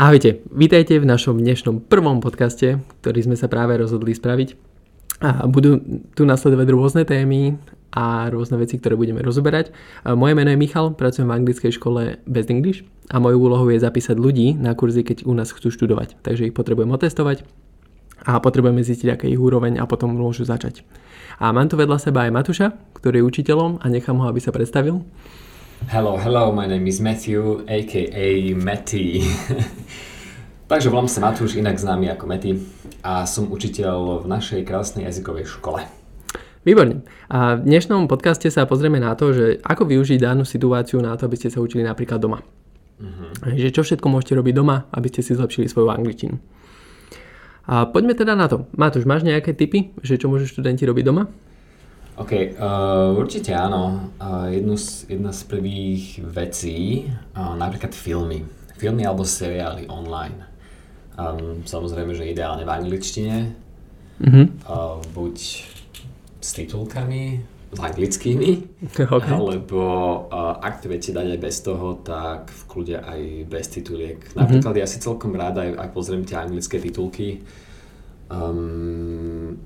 [0.00, 4.56] Ahojte, vítajte v našom dnešnom prvom podcaste, ktorý sme sa práve rozhodli spraviť.
[5.20, 5.76] A budú
[6.16, 7.60] tu nasledovať rôzne témy
[7.92, 9.76] a rôzne veci, ktoré budeme rozoberať.
[10.08, 12.80] Moje meno je Michal, pracujem v anglickej škole Best English
[13.12, 16.16] a mojou úlohou je zapísať ľudí na kurzy, keď u nás chcú študovať.
[16.24, 17.44] Takže ich potrebujem otestovať
[18.24, 20.80] a potrebujeme zistiť, aké ich úroveň a potom môžu začať.
[21.36, 24.48] A mám tu vedľa seba aj Matúša, ktorý je učiteľom a nechám ho, aby sa
[24.48, 25.04] predstavil.
[25.88, 28.52] Hello, hello, my name is Matthew, a.k.a.
[28.52, 29.24] Matty.
[30.70, 32.60] Takže volám sa Matúš, inak známy ako Matty
[33.00, 35.88] a som učiteľ v našej krásnej jazykovej škole.
[36.68, 37.08] Výborne.
[37.32, 41.24] A v dnešnom podcaste sa pozrieme na to, že ako využiť danú situáciu na to,
[41.24, 42.44] aby ste sa učili napríklad doma.
[43.00, 43.32] Uh-huh.
[43.48, 46.36] Že čo všetko môžete robiť doma, aby ste si zlepšili svoju angličtinu.
[47.70, 48.68] A poďme teda na to.
[48.76, 51.30] Matúš, máš nejaké tipy, že čo môžu študenti robiť doma?
[52.16, 54.10] OK, uh, určite áno.
[54.18, 58.44] Uh, jednu z, jedna z prvých vecí, uh, napríklad filmy.
[58.76, 60.50] Filmy alebo seriály online.
[61.14, 63.36] Um, samozrejme, že ideálne v angličtine.
[64.20, 64.46] Mm-hmm.
[64.68, 65.36] Uh, buď
[66.40, 68.50] s titulkami, s anglickými,
[69.16, 69.30] okay.
[69.30, 69.80] alebo
[70.26, 74.18] uh, ak to viete dať aj bez toho, tak v kľude aj bez tituliek.
[74.34, 74.84] Napríklad mm-hmm.
[74.84, 77.44] ja si celkom rád aj, aj pozriem tie anglické titulky.
[78.26, 79.60] Um,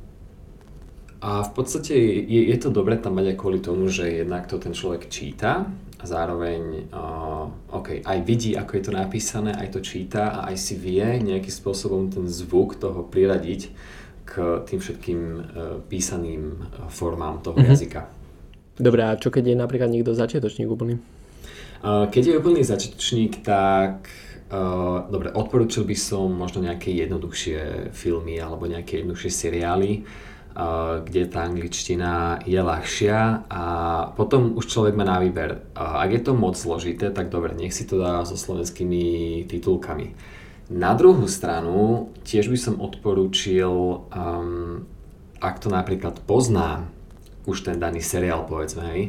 [1.25, 1.97] a v podstate
[2.29, 5.65] je, je to dobre tam mať aj kvôli tomu, že jednak to ten človek číta
[5.97, 10.57] a zároveň uh, okay, aj vidí, ako je to napísané, aj to číta a aj
[10.61, 13.73] si vie nejakým spôsobom ten zvuk toho priradiť
[14.29, 14.33] k
[14.69, 15.41] tým všetkým uh,
[15.89, 16.61] písaným
[16.93, 17.73] formám toho mm-hmm.
[17.73, 18.05] jazyka.
[18.77, 21.01] Dobre, a čo keď je napríklad niekto začiatočník úplný?
[21.81, 24.13] Uh, keď je úplný začiatočník, tak
[24.53, 30.05] uh, dobre, odporučil by som možno nejaké jednoduchšie filmy alebo nejaké jednoduchšie seriály
[30.55, 33.65] kde tá angličtina je ľahšia a
[34.15, 35.67] potom už človek má na výber.
[35.75, 40.15] Ak je to moc zložité, tak dobre, nech si to dá so slovenskými titulkami.
[40.71, 44.87] Na druhú stranu tiež by som odporúčil, um,
[45.43, 46.89] ak to napríklad pozná
[47.45, 49.03] už ten daný seriál, povedzme, hej,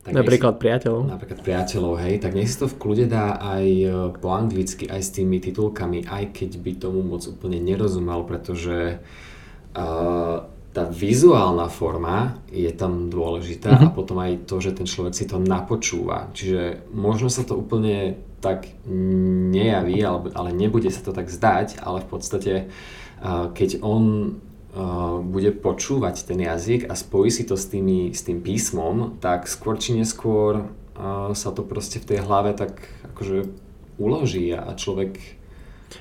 [0.00, 1.00] tak napríklad si, priateľov.
[1.10, 5.02] Napríklad priateľov, hej, tak nech si to v kľude dá aj e, po anglicky, aj
[5.02, 9.02] s tými titulkami, aj keď by tomu moc úplne nerozumel, pretože
[9.76, 10.36] uh,
[10.70, 13.90] tá vizuálna forma je tam dôležitá mm-hmm.
[13.90, 16.30] a potom aj to, že ten človek si to napočúva.
[16.30, 18.70] Čiže možno sa to úplne tak
[19.50, 22.52] nejaví, ale, ale nebude sa to tak zdať, ale v podstate
[23.52, 24.36] keď on
[25.26, 29.74] bude počúvať ten jazyk a spojí si to s, tými, s tým písmom, tak skôr
[29.74, 30.70] či neskôr
[31.34, 32.78] sa to proste v tej hlave tak
[33.12, 33.50] akože
[33.98, 35.39] uloží a človek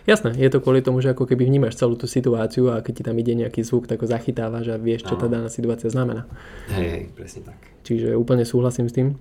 [0.06, 3.04] Jasné, je to kvôli tomu, že ako keby vnímaš celú tú situáciu a keď ti
[3.06, 6.30] tam ide nejaký zvuk, tak ho zachytávaš a vieš, čo tá daná situácia znamená.
[6.74, 7.60] Hej, hej, presne tak.
[7.86, 9.18] Čiže úplne súhlasím s tým.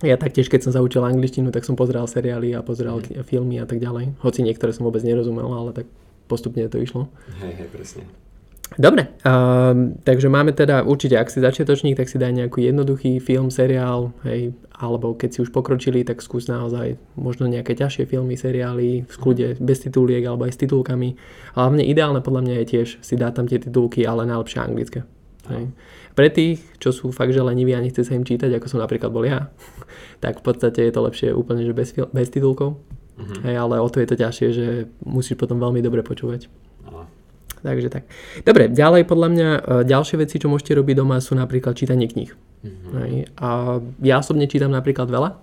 [0.00, 3.20] Ja taktiež, keď som zaučil angličtinu, tak som pozeral seriály a pozeral mm.
[3.28, 4.16] filmy a tak ďalej.
[4.24, 5.86] Hoci niektoré som vôbec nerozumel, ale tak
[6.24, 7.12] postupne to išlo.
[7.44, 8.02] Hej, hej, presne.
[8.78, 9.74] Dobre, uh,
[10.06, 14.54] takže máme teda určite, ak si začiatočník, tak si daj nejaký jednoduchý film, seriál, hej,
[14.78, 19.58] alebo keď si už pokročili, tak skús naozaj možno nejaké ťažšie filmy, seriály v sklude
[19.58, 21.18] bez tituliek alebo aj s titulkami.
[21.58, 25.02] Hlavne ideálne podľa mňa je tiež si dať tam tie titulky, ale najlepšie anglické.
[25.50, 25.74] Hej.
[26.14, 29.10] Pre tých, čo sú fakt že leniví a nechce sa im čítať, ako som napríklad
[29.10, 29.50] bol ja,
[30.24, 32.78] tak v podstate je to lepšie úplne že bez, bez titulkov.
[33.18, 33.40] Uh-huh.
[33.44, 34.66] Hej, ale o to je to ťažšie, že
[35.04, 36.48] musíš potom veľmi dobre počúvať.
[37.60, 38.08] Takže tak.
[38.42, 42.32] Dobre, ďalej podľa mňa e, ďalšie veci, čo môžete robiť doma sú napríklad čítanie kníh.
[42.64, 43.36] Mm-hmm.
[43.40, 45.36] A ja osobne čítam napríklad veľa.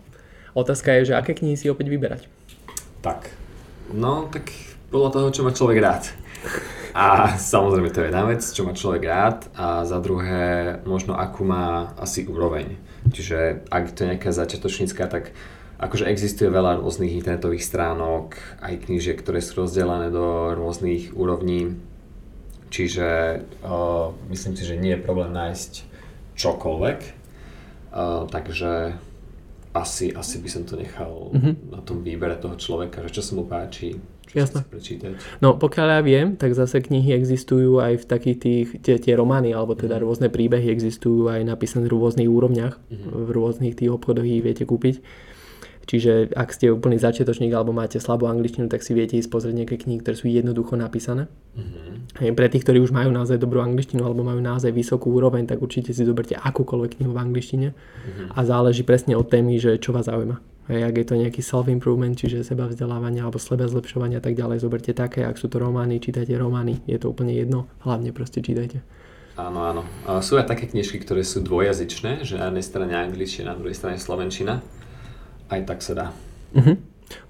[0.57, 2.21] Otázka je, že aké knihy si opäť vyberať.
[3.05, 3.29] Tak,
[3.93, 4.49] no tak
[4.89, 6.03] podľa toho, čo má človek rád.
[6.97, 11.45] A samozrejme to je jedna vec, čo má človek rád a za druhé možno akú
[11.45, 12.73] má asi úroveň.
[13.13, 15.37] Čiže ak to je nejaká začiatočnícka, tak
[15.77, 18.33] akože existuje veľa rôznych internetových stránok,
[18.65, 21.77] aj knížiek, ktoré sú rozdelené do rôznych úrovní
[22.67, 23.07] Čiže
[23.63, 25.71] uh, myslím si, že nie je problém nájsť
[26.35, 26.99] čokoľvek.
[27.87, 28.99] Uh, takže
[29.71, 31.73] asi, asi by som to nechal mm-hmm.
[31.73, 33.95] na tom výbere toho človeka, že čo sa mu páči,
[34.27, 34.65] čo Jasne.
[34.65, 35.11] chce prečítať.
[35.39, 39.53] No pokiaľ ja viem, tak zase knihy existujú aj v takých tých, tie, tie romány,
[39.53, 40.05] alebo teda mm-hmm.
[40.07, 43.11] rôzne príbehy existujú aj napísané v rôznych úrovniach, mm-hmm.
[43.13, 44.99] v rôznych tých obchodoch ich viete kúpiť.
[45.87, 49.75] Čiže ak ste úplný začiatočník alebo máte slabú angličtinu, tak si viete ísť pozrieť nejaké
[49.79, 51.31] knihy, ktoré sú jednoducho napísané.
[51.55, 52.35] Mm-hmm.
[52.35, 55.95] Pre tých, ktorí už majú naozaj dobrú angličtinu alebo majú naozaj vysokú úroveň, tak určite
[55.95, 58.35] si zoberte akúkoľvek knihu v angličtine mm-hmm.
[58.35, 60.43] a záleží presne od témy, že čo vás zaujíma.
[60.67, 64.67] Hej, ak je to nejaký self-improvement, čiže seba vzdelávania alebo seba zlepšovania a tak ďalej,
[64.67, 68.83] zoberte také, ak sú to romány, čítajte romány, je to úplne jedno, hlavne proste čítajte.
[69.39, 69.81] Áno, áno.
[70.19, 73.95] Sú aj také knižky, ktoré sú dvojazyčné, že na jednej strane angličtina, na druhej strane
[73.95, 74.59] slovenčina
[75.49, 76.05] aj tak sa dá.
[76.55, 76.75] Uh-huh.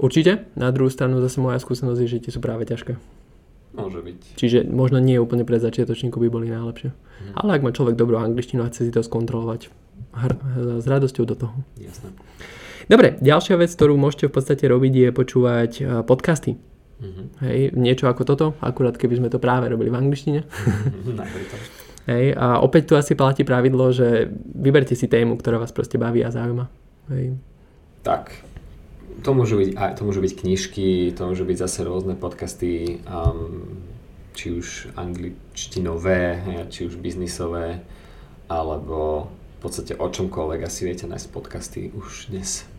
[0.01, 0.49] Určite.
[0.57, 2.97] Na druhú stranu zase moja skúsenosť je, že tie sú práve ťažké.
[3.77, 4.19] Môže byť.
[4.41, 6.89] Čiže možno nie úplne pre začiatočníkov by boli najlepšie.
[6.89, 7.33] Hmm.
[7.37, 9.69] Ale ak má človek dobrú angličtinu a chce si to skontrolovať,
[10.17, 11.53] hr- s radosťou do toho.
[11.77, 12.09] Jasné.
[12.87, 16.57] Dobre, ďalšia vec, ktorú môžete v podstate robiť, je počúvať eh, podcasty.
[16.97, 17.23] Mhm.
[17.45, 20.41] Hej, niečo ako toto, akurát keby sme to práve robili v angličtine.
[21.21, 21.61] Napríklad.
[22.07, 26.23] Hej, a opäť tu asi platí pravidlo, že vyberte si tému, ktorá vás proste baví
[26.23, 26.65] a zaujíma.
[27.11, 27.35] Hej.
[28.03, 28.31] Tak,
[29.23, 33.81] to môžu byť, aj, to môžu byť knižky, to môžu byť zase rôzne podcasty, um,
[34.38, 37.81] či už angličtinové, či už biznisové,
[38.45, 39.27] alebo
[39.57, 42.76] v podstate o čomkoľvek asi viete nájsť podcasty už dnes.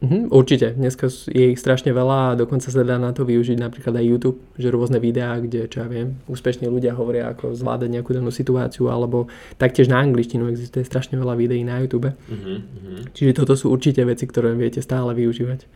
[0.00, 4.00] Mhm, určite, dneska je ich strašne veľa a dokonca sa dá na to využiť napríklad
[4.00, 8.16] aj YouTube, že rôzne videá, kde, čo ja viem, úspešní ľudia hovoria, ako zvládať nejakú
[8.16, 9.28] danú situáciu, alebo
[9.60, 12.16] taktiež na angličtinu existuje strašne veľa videí na YouTube.
[12.16, 12.64] Uh-huh,
[13.12, 15.68] Čiže toto sú určite veci, ktoré viete stále využívať.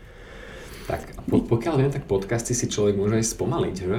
[0.89, 3.99] Tak, a po, pokiaľ viem, tak podcasty si človek môže aj spomaliť, že?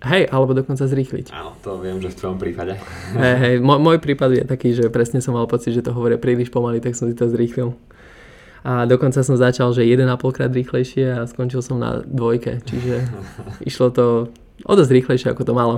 [0.00, 1.34] Hej, alebo dokonca zrýchliť.
[1.34, 2.78] Áno, to viem, že v tvojom prípade.
[3.18, 6.16] Hej, hej, môj, môj prípad je taký, že presne som mal pocit, že to hovoria
[6.16, 7.74] príliš pomaly, tak som si to zrýchlil.
[8.60, 13.08] A dokonca som začal, že 1,5 krát rýchlejšie a skončil som na dvojke, čiže
[13.68, 14.06] išlo to
[14.64, 15.76] o dosť rýchlejšie, ako to malo.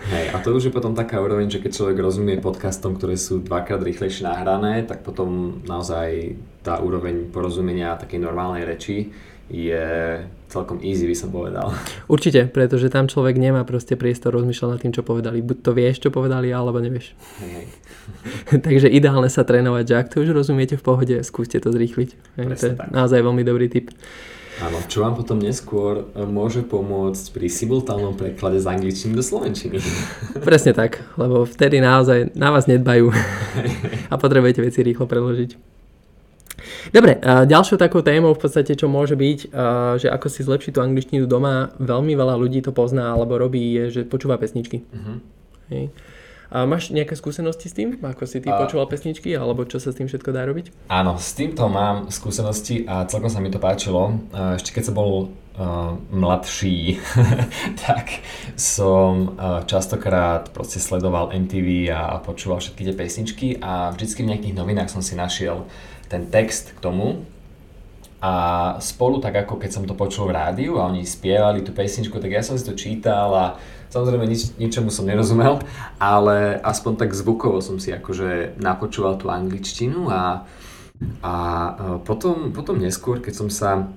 [0.00, 3.44] Hej, a to už je potom taká úroveň, že keď človek rozumie podcastom, ktoré sú
[3.44, 9.12] dvakrát rýchlejšie nahrané, tak potom naozaj tá úroveň porozumenia takej normálnej reči
[9.50, 9.86] je
[10.50, 11.74] celkom easy, by som povedal.
[12.06, 15.42] Určite, pretože tam človek nemá proste priestor rozmýšľať nad tým, čo povedali.
[15.42, 17.14] Buď to vieš, čo povedali, alebo nevieš.
[17.42, 17.66] Hej, hej.
[18.66, 22.10] Takže ideálne sa trénovať, že ak to už rozumiete v pohode, skúste to zrýchliť.
[22.38, 22.90] Hej, to je tak.
[22.90, 23.90] naozaj veľmi dobrý tip.
[24.60, 29.80] Áno, čo vám potom neskôr e, môže pomôcť pri simultánnom preklade z angličtiny do slovenčiny.
[30.48, 33.08] Presne tak, lebo vtedy naozaj na vás nedbajú
[34.12, 35.79] a potrebujete veci rýchlo preložiť.
[36.88, 39.38] Dobre, ďalšou takou témou v podstate, čo môže byť,
[40.00, 43.84] že ako si zlepšiť tú angličtinu doma, veľmi veľa ľudí to pozná alebo robí, je,
[44.00, 44.80] že počúva pesničky.
[44.88, 45.14] Mhm.
[45.70, 45.86] Hej.
[46.50, 47.94] A máš nejaké skúsenosti s tým?
[48.02, 49.30] Ako si ty A- počúval pesničky?
[49.38, 50.90] Alebo čo sa s tým všetko dá robiť?
[50.90, 54.18] Áno, s týmto mám skúsenosti a celkom sa mi to páčilo.
[54.34, 56.98] Ešte keď som bol uh, mladší,
[57.86, 58.18] tak
[58.58, 64.58] som uh, častokrát proste sledoval MTV a počúval všetky tie pesničky a vždycky v nejakých
[64.58, 65.70] novinách som si našiel
[66.10, 67.22] ten text k tomu.
[68.20, 68.32] A
[68.84, 72.28] spolu tak ako keď som to počul v rádiu a oni spievali tú pesničku, tak
[72.28, 73.46] ja som si to čítal a
[73.88, 75.64] samozrejme nič, ničomu som nerozumel,
[75.96, 80.44] ale aspoň tak zvukovo som si akože napočúval tú angličtinu a,
[81.24, 81.34] a
[81.72, 83.88] e, potom, potom neskôr, keď som sa,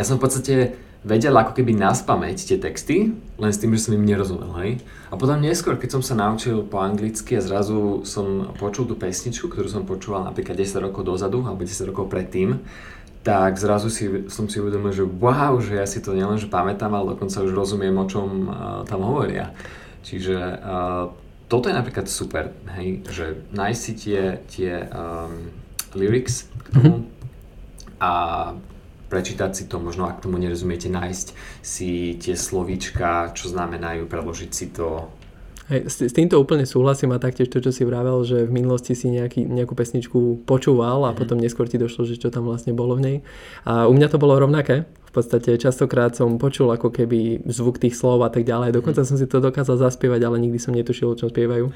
[0.00, 0.54] ja som v podstate
[1.02, 4.78] vedel ako keby naspamäť tie texty, len s tým, že som im nerozumel, hej.
[5.10, 9.50] A potom neskôr, keď som sa naučil po anglicky a zrazu som počul tú pesničku,
[9.50, 12.62] ktorú som počúval napríklad 10 rokov dozadu alebo 10 rokov predtým,
[13.22, 17.14] tak zrazu si, som si uvedomil, že wow, že ja si to nielenže pamätám, ale
[17.14, 18.54] dokonca už rozumiem, o čom uh,
[18.86, 19.54] tam hovoria.
[20.02, 21.10] Čiže uh,
[21.46, 25.50] toto je napríklad super, hej, že nájsť si tie, tie um,
[25.94, 27.06] lyrics k tomu
[28.02, 28.12] a
[29.12, 31.26] prečítať si to, možno ak tomu nerozumiete, nájsť
[31.60, 35.12] si tie slovíčka, čo znamenajú, preložiť si to.
[35.68, 38.96] Hej, s, s týmto úplne súhlasím a taktiež to, čo si vravel, že v minulosti
[38.96, 41.18] si nejaký, nejakú pesničku počúval a Mhm.
[41.20, 43.16] potom neskôr ti došlo, že čo tam vlastne bolo v nej.
[43.62, 44.88] A u mňa to bolo rovnaké.
[45.12, 48.72] V podstate častokrát som počul ako keby zvuk tých slov a tak ďalej.
[48.72, 51.68] Dokonca som si to dokázal zaspievať, ale nikdy som netušil, o čom spievajú.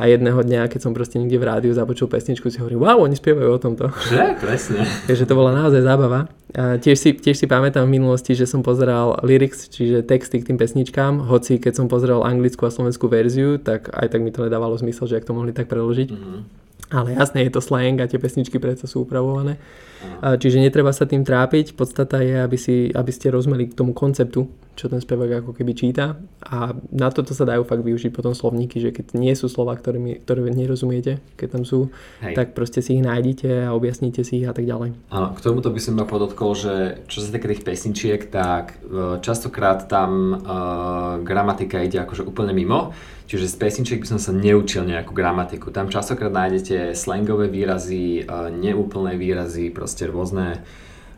[0.00, 3.12] A jedného dňa, keď som proste niekde v rádiu započul pesničku, si hovorím, wow, oni
[3.12, 3.92] spievajú o tomto.
[4.08, 4.40] Že?
[4.40, 4.88] Presne.
[5.12, 6.32] Takže to bola naozaj zábava.
[6.56, 10.48] A tiež, si, tiež si pamätám v minulosti, že som pozeral lyrics, čiže texty k
[10.48, 14.48] tým pesničkám, hoci keď som pozeral anglickú a slovenskú verziu, tak aj tak mi to
[14.48, 16.08] nedávalo zmysel, že ak to mohli tak preložiť.
[16.08, 16.61] Mhm.
[16.92, 19.56] Ale jasné, je to slang a tie pesničky predsa sú upravované.
[20.04, 20.16] Áno.
[20.20, 21.72] A Čiže netreba sa tým trápiť.
[21.72, 24.44] Podstata je, aby, si, aby ste rozumeli k tomu konceptu,
[24.76, 26.20] čo ten spevák ako keby číta.
[26.44, 29.96] A na toto sa dajú fakt využiť potom slovníky, že keď nie sú slova, ktoré,
[29.96, 31.88] mi, ktoré nerozumiete, keď tam sú,
[32.20, 32.36] Hej.
[32.36, 34.92] tak proste si ich nájdete a objasníte si ich a tak ďalej.
[35.08, 39.22] Áno, k tomuto by som iba podotkol, že čo sa týka tých pesničiek, tak e,
[39.22, 42.92] častokrát tam uh, gramatika ide akože úplne mimo,
[43.32, 45.72] čiže z pesničiek by som sa neučil nejakú gramatiku.
[45.72, 50.60] Tam častokrát nájdete slangové výrazy, uh, neúplné výrazy, proste rôzne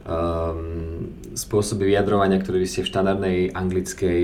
[0.07, 4.23] um, spôsoby vyjadrovania, ktoré by ste v štandardnej anglickej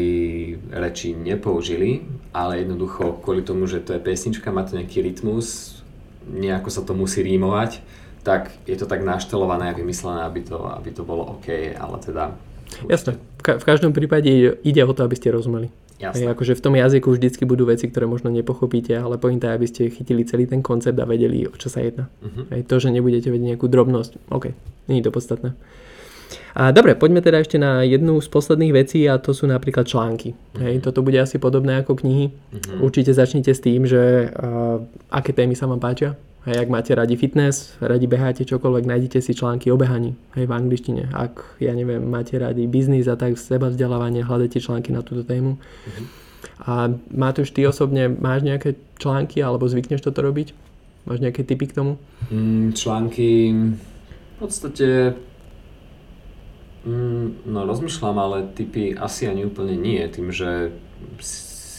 [0.70, 5.82] reči nepoužili, ale jednoducho kvôli tomu, že to je pesnička, má to nejaký rytmus,
[6.30, 7.82] nejako sa to musí rímovať,
[8.22, 12.38] tak je to tak naštelované a vymyslené, aby to, aby to bolo OK, ale teda...
[12.86, 13.18] Jasné.
[13.18, 14.30] V, ka- v každom prípade
[14.62, 15.74] ide o to, aby ste rozumeli.
[16.00, 16.24] Jasné.
[16.24, 19.66] Hej, akože v tom jazyku vždycky budú veci, ktoré možno nepochopíte, ale pointa je, aby
[19.68, 22.08] ste chytili celý ten koncept a vedeli, o čo sa jedná.
[22.24, 22.42] Mhm.
[22.56, 24.56] Hej, to, že nebudete vedieť nejakú drobnosť, OK,
[24.88, 25.52] nie je to podstatné.
[26.54, 30.34] A dobre, poďme teda ešte na jednu z posledných vecí a to sú napríklad články.
[30.34, 30.62] Mm-hmm.
[30.62, 32.30] Hej, toto bude asi podobné ako knihy.
[32.30, 32.78] Mm-hmm.
[32.82, 36.18] Určite začnite s tým, že uh, aké témy sa vám páčia.
[36.48, 40.52] Hej, ak máte radi fitness, radi beháte čokoľvek, nájdete si články o behaní hej, v
[40.56, 41.12] angličtine.
[41.12, 45.60] Ak, ja neviem, máte radi biznis a tak seba vzdelávanie, hľadajte články na túto tému.
[45.60, 46.06] Mm-hmm.
[46.64, 50.56] A Matúš, ty osobne máš nejaké články alebo zvykneš toto robiť?
[51.04, 51.92] Máš nejaké tipy k tomu?
[52.32, 55.12] Mm, články v podstate
[56.80, 60.72] Mm, no rozmýšľam, ale typy asi ani úplne nie, tým, že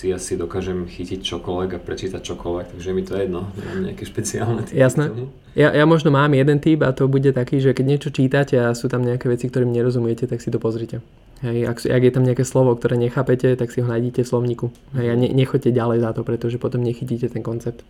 [0.01, 4.65] si asi dokážem chytiť čokoľvek a prečítať čokoľvek, takže mi to jedno, nemám nejaké špeciálne
[4.65, 4.81] typy.
[4.81, 5.13] Jasné.
[5.53, 8.73] Ja, ja možno mám jeden typ a to bude taký, že keď niečo čítate a
[8.73, 11.05] sú tam nejaké veci, ktorým nerozumiete, tak si to pozrite.
[11.45, 14.65] Hej, ak, ak je tam nejaké slovo, ktoré nechápete, tak si ho nájdete v slovníku.
[14.97, 17.85] Hej, a ne, nechoďte ďalej za to, pretože potom nechytíte ten koncept.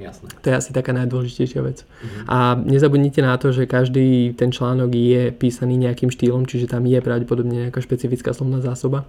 [0.00, 0.32] Jasné.
[0.32, 1.84] To je asi taká najdôležitejšia vec.
[1.84, 2.24] Uh-huh.
[2.24, 6.96] A nezabudnite na to, že každý ten článok je písaný nejakým štýlom, čiže tam je
[7.04, 9.04] pravdepodobne nejaká špecifická slovná zásoba.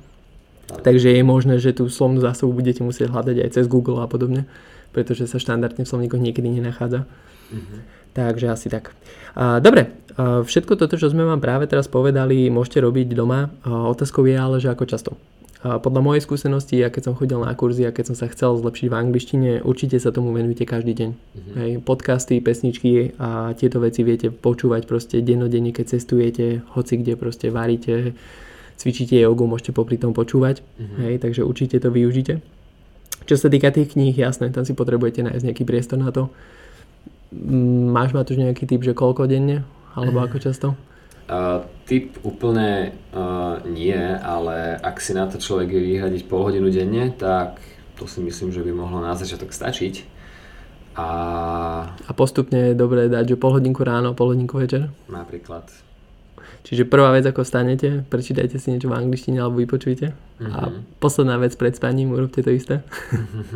[0.72, 0.88] Tak.
[0.88, 4.48] Takže je možné, že tú slovnú zásobu budete musieť hľadať aj cez Google a podobne,
[4.96, 7.04] pretože sa štandardne v slovníkoch niekedy nenachádza.
[7.51, 7.80] Uh-huh.
[8.12, 8.92] Takže asi tak.
[9.36, 13.48] Dobre, všetko toto, čo sme vám práve teraz povedali, môžete robiť doma.
[13.63, 15.16] Otázkou je ale, že ako často.
[15.62, 18.88] Podľa mojej skúsenosti, ja keď som chodil na kurzy a keď som sa chcel zlepšiť
[18.90, 21.10] v angličtine, určite sa tomu venujte každý deň.
[21.13, 21.54] Mm-hmm.
[21.54, 27.54] Hej, podcasty, pesničky a tieto veci viete počúvať proste dennodenne, keď cestujete, hoci kde proste
[27.54, 28.18] varíte,
[28.82, 30.66] cvičíte jogu, môžete popri tom počúvať.
[30.66, 31.00] Mm-hmm.
[31.06, 32.42] Hej, takže určite to využite.
[33.30, 36.34] Čo sa týka tých kníh, jasné, tam si potrebujete nájsť nejaký priestor na to.
[37.94, 39.62] Máš ma tu nejaký typ, že koľko denne?
[39.94, 40.74] Alebo ako často?
[41.32, 46.68] Uh, typ úplne uh, nie, ale ak si na to človek vie vyhradiť pol hodinu
[46.74, 47.62] denne, tak
[47.96, 50.10] to si myslím, že by mohlo na začiatok stačiť.
[51.00, 51.08] A...
[51.88, 54.92] a postupne je dobré dať, že pol hodinku ráno, pol hodinku večer?
[55.08, 55.72] Napríklad.
[56.62, 60.13] Čiže prvá vec, ako stanete, prečítajte si niečo v angličtine alebo vypočujte.
[60.13, 60.53] Mm-hmm.
[60.53, 60.80] A mhm.
[61.01, 62.86] posledná vec pred spaním, urobte to isté.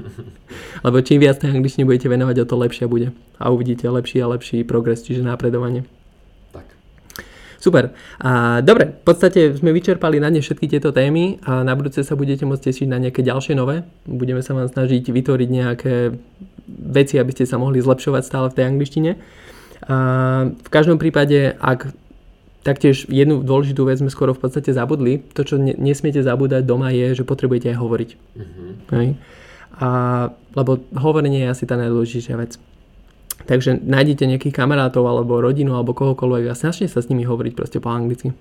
[0.85, 3.13] Lebo čím viac tej angličtine budete venovať, o to lepšia bude.
[3.37, 5.85] A uvidíte lepší a lepší progres, čiže napredovanie.
[7.65, 7.97] Super.
[8.21, 12.13] A, dobre, v podstate sme vyčerpali na dnes všetky tieto témy a na budúce sa
[12.13, 13.81] budete môcť tešiť na nejaké ďalšie nové.
[14.05, 16.13] Budeme sa vám snažiť vytvoriť nejaké
[16.69, 19.11] veci, aby ste sa mohli zlepšovať stále v tej angličtine.
[19.89, 19.97] A,
[20.53, 21.89] v každom prípade, ak
[22.65, 27.21] taktiež jednu dôležitú vec sme skoro v podstate zabudli, to, čo nesmiete zabúdať doma je,
[27.21, 28.09] že potrebujete aj hovoriť.
[28.17, 28.69] Mm-hmm.
[28.97, 29.07] Hej?
[29.77, 29.89] A,
[30.57, 32.57] lebo hovorenie je asi tá najdôležitejšia vec.
[33.45, 37.77] Takže nájdete nejakých kamarátov alebo rodinu alebo kohokoľvek a snažte sa s nimi hovoriť proste
[37.77, 38.33] po anglicky.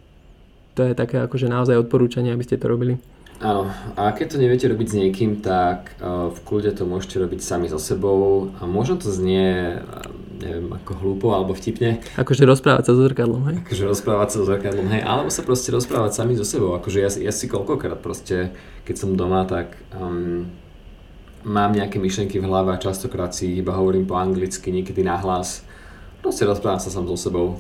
[0.75, 2.97] To je také akože naozaj odporúčanie, aby ste to robili.
[3.43, 3.67] Áno,
[3.99, 7.67] a keď to neviete robiť s niekým, tak uh, v kľude to môžete robiť sami
[7.67, 9.83] so sebou a možno to znie,
[10.45, 12.05] neviem, ako hlúpo alebo vtipne.
[12.21, 13.57] Akože rozprávať sa so zrkadlom, hej?
[13.65, 16.77] Akože rozprávať sa so zrkadlom, hej, alebo sa proste rozprávať sami so sebou.
[16.77, 18.53] Akože ja, ja si koľkokrát proste,
[18.85, 20.45] keď som doma, tak um,
[21.49, 25.65] mám nejaké myšlenky v hlave a častokrát si iba hovorím po anglicky, niekedy nahlas.
[26.21, 27.57] Proste rozprávam sa sám so sebou.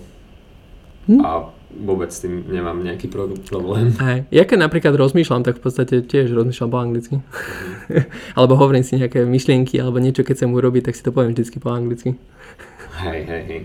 [1.08, 1.20] Hm?
[1.20, 3.90] A vôbec s tým nemám nejaký pro- problém.
[3.98, 4.22] Aj.
[4.30, 7.14] Ja keď napríklad rozmýšľam, tak v podstate tiež rozmýšľam po anglicky.
[7.18, 8.06] Mm.
[8.38, 11.58] alebo hovorím si nejaké myšlienky alebo niečo, keď chcem urobiť, tak si to poviem vždycky
[11.58, 12.14] po anglicky.
[13.02, 13.62] Hej, hej, hej.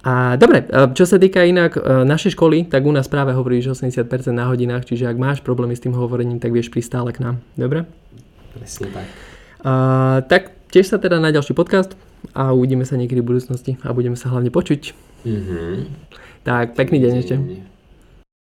[0.00, 0.64] A dobre,
[0.96, 4.88] čo sa týka inak e, našej školy, tak u nás práve hovoríš 80% na hodinách,
[4.88, 7.44] čiže ak máš problémy s tým hovorením, tak vieš prísť stále k nám.
[7.52, 7.84] Dobre?
[8.56, 9.06] Presne tak.
[9.60, 9.72] A,
[10.24, 12.00] tak tiež sa teda na ďalší podcast
[12.32, 14.96] a uvidíme sa niekedy v budúcnosti a budeme sa hlavne počuť.
[15.28, 15.72] Mm-hmm.
[16.48, 17.36] Tak, pekný deň ešte.